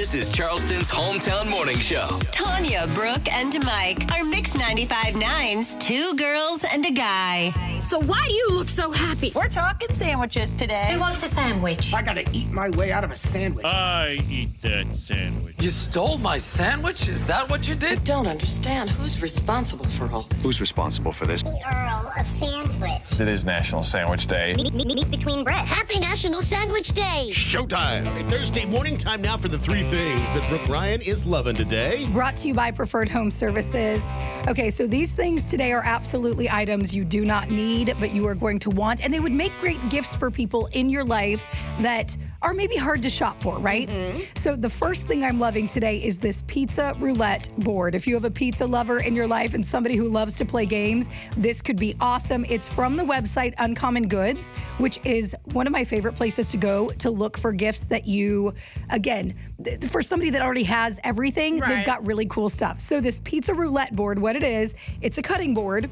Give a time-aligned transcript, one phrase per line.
[0.00, 2.18] This is Charleston's hometown morning show.
[2.30, 7.52] Tanya, Brooke, and Mike are Mix 95.9's two girls and a guy.
[7.84, 9.30] So why do you look so happy?
[9.34, 10.86] We're talking sandwiches today.
[10.92, 11.92] Who wants a sandwich?
[11.92, 13.66] I gotta eat my way out of a sandwich.
[13.66, 15.56] I eat that sandwich.
[15.60, 17.06] You stole my sandwich?
[17.06, 18.02] Is that what you did?
[18.02, 20.42] don't understand who's responsible for all this.
[20.42, 21.42] Who's responsible for this?
[21.42, 22.89] The Earl of Sandwich.
[23.20, 24.54] It is National Sandwich Day.
[24.54, 25.66] Meat, meat, meat between bread.
[25.66, 27.28] Happy National Sandwich Day.
[27.30, 28.30] Showtime.
[28.30, 32.08] Thursday morning time now for the three things that Brooke Ryan is loving today.
[32.14, 34.02] Brought to you by Preferred Home Services.
[34.48, 38.34] Okay, so these things today are absolutely items you do not need, but you are
[38.34, 41.46] going to want, and they would make great gifts for people in your life
[41.80, 43.88] that are maybe hard to shop for, right?
[43.88, 44.20] Mm-hmm.
[44.34, 47.94] So the first thing I'm loving today is this pizza roulette board.
[47.94, 50.64] If you have a pizza lover in your life and somebody who loves to play
[50.64, 52.46] games, this could be awesome.
[52.48, 56.88] It's from the website Uncommon Goods, which is one of my favorite places to go
[56.90, 58.54] to look for gifts that you,
[58.88, 62.78] again, th- for somebody that already has everything, they've got really cool stuff.
[62.78, 65.90] So this pizza roulette board, what it is, it's a cutting board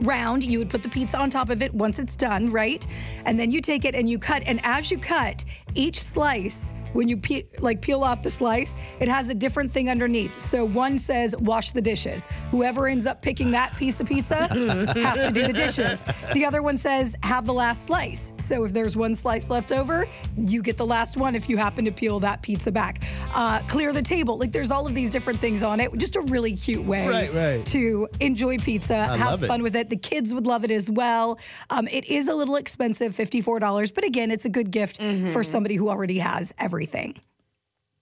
[0.00, 0.44] round.
[0.44, 2.86] You would put the pizza on top of it once it's done, right?
[3.24, 4.42] And then you take it and you cut.
[4.46, 5.44] And as you cut,
[5.74, 9.90] each slice, when you pe- like peel off the slice, it has a different thing
[9.90, 10.40] underneath.
[10.40, 12.26] So one says wash the dishes.
[12.50, 14.46] Whoever ends up picking that piece of pizza
[14.96, 16.04] has to do the dishes.
[16.32, 18.32] The other one says have the last slice.
[18.38, 21.84] So if there's one slice left over, you get the last one if you happen
[21.84, 23.02] to peel that pizza back.
[23.34, 24.38] Uh, clear the table.
[24.38, 25.92] Like there's all of these different things on it.
[25.96, 27.66] Just a really cute way Right, right.
[27.66, 29.46] to enjoy pizza, I have love it.
[29.48, 29.90] fun with it.
[29.90, 31.38] The kids would love it as well.
[31.70, 35.00] Um, it is a little expensive, $54, but again, it's a good gift
[35.32, 37.16] for somebody who already has everything.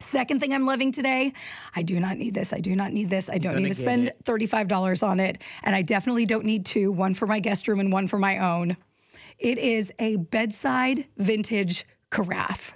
[0.00, 1.32] Second thing I'm loving today,
[1.74, 2.52] I do not need this.
[2.52, 3.30] I do not need this.
[3.30, 5.42] I don't need to spend $35 on it.
[5.62, 8.38] And I definitely don't need two one for my guest room and one for my
[8.38, 8.76] own.
[9.38, 12.74] It is a bedside vintage carafe.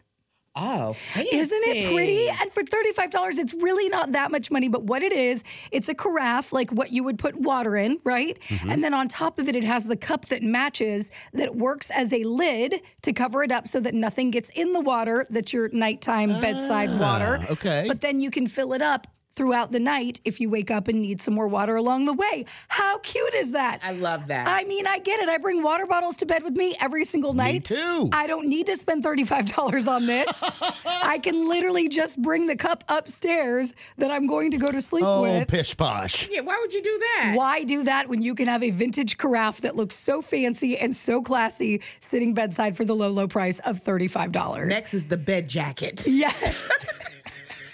[0.60, 1.36] Oh, fancy.
[1.36, 2.28] Isn't it pretty?
[2.28, 5.94] And for $35, it's really not that much money, but what it is, it's a
[5.94, 8.38] carafe, like what you would put water in, right?
[8.48, 8.70] Mm-hmm.
[8.70, 12.12] And then on top of it, it has the cup that matches that works as
[12.12, 15.26] a lid to cover it up so that nothing gets in the water.
[15.30, 17.40] That's your nighttime bedside ah, water.
[17.50, 17.84] okay.
[17.86, 19.06] But then you can fill it up
[19.38, 22.44] throughout the night if you wake up and need some more water along the way.
[22.66, 23.78] How cute is that?
[23.84, 24.48] I love that.
[24.48, 25.28] I mean, I get it.
[25.28, 27.70] I bring water bottles to bed with me every single night.
[27.70, 28.10] Me too.
[28.12, 30.44] I don't need to spend $35 on this.
[31.04, 35.04] I can literally just bring the cup upstairs that I'm going to go to sleep
[35.06, 35.42] Oh, with.
[35.42, 36.28] Oh, pish posh.
[36.28, 37.34] yeah, why would you do that?
[37.36, 40.92] Why do that when you can have a vintage carafe that looks so fancy and
[40.92, 44.66] so classy sitting bedside for the low, low price of $35?
[44.66, 46.04] Next is the bed jacket.
[46.08, 46.68] Yes.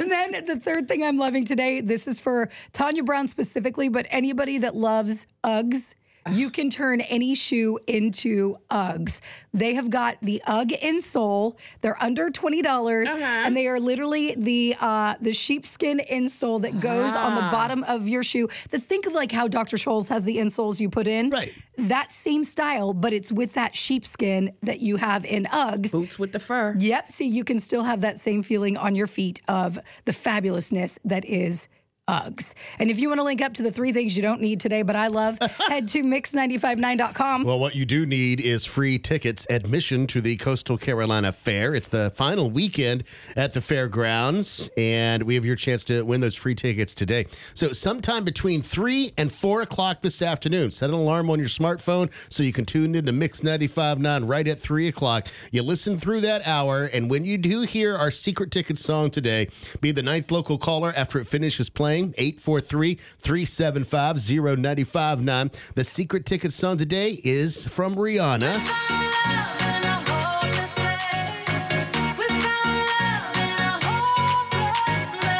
[0.00, 4.06] and then the third thing I'm loving today, this is for Tanya Brown specifically, but
[4.10, 5.94] anybody that loves Uggs.
[6.30, 9.20] You can turn any shoe into Uggs.
[9.52, 11.56] They have got the UGG insole.
[11.80, 17.14] They're under twenty dollars, and they are literally the uh, the sheepskin insole that goes
[17.14, 18.48] on the bottom of your shoe.
[18.70, 19.76] The think of like how Dr.
[19.76, 21.30] Scholl's has the insoles you put in.
[21.30, 21.52] Right.
[21.76, 25.92] That same style, but it's with that sheepskin that you have in Uggs.
[25.92, 26.74] Boots with the fur.
[26.78, 27.08] Yep.
[27.10, 31.24] So you can still have that same feeling on your feet of the fabulousness that
[31.24, 31.68] is
[32.08, 32.52] Uggs.
[32.78, 34.82] And if you want to link up to the three things you don't need today,
[34.82, 35.38] but I love,
[35.68, 37.44] head to mix959.com.
[37.44, 41.74] Well, what you do need is free tickets, admission to the Coastal Carolina Fair.
[41.74, 43.04] It's the final weekend
[43.36, 47.26] at the fairgrounds, and we have your chance to win those free tickets today.
[47.54, 52.10] So, sometime between 3 and 4 o'clock this afternoon, set an alarm on your smartphone
[52.28, 55.28] so you can tune in to Mix 95.9 right at 3 o'clock.
[55.52, 59.48] You listen through that hour, and when you do hear our secret ticket song today,
[59.80, 65.50] be the ninth local caller after it finishes playing, 843 375 0959.
[65.74, 68.52] The secret ticket song today is from Rihanna.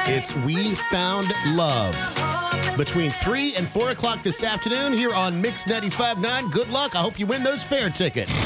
[0.06, 1.96] It's We Found Love.
[2.76, 6.50] Between 3 and 4 o'clock this afternoon here on Mix 95.9.
[6.50, 6.96] Good luck.
[6.96, 8.36] I hope you win those fair tickets.